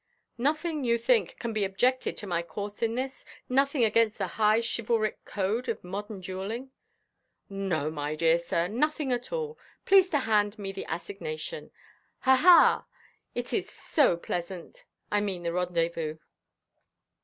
[0.39, 5.23] "Nothing, you think, can be objected to my course in this?—nothing against the high chivalric
[5.25, 6.71] code of modern duelling?"
[7.51, 9.59] "No, my dear sir, nothing at all.
[9.85, 11.69] Please to hand me the assignation;
[12.21, 12.87] ha, ha,
[13.35, 16.17] it is so pleasant—I mean the rendezvous."